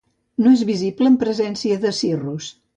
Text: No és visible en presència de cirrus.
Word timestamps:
No 0.45 0.53
és 0.59 0.63
visible 0.69 1.13
en 1.15 1.19
presència 1.27 1.81
de 1.87 1.95
cirrus. 2.01 2.53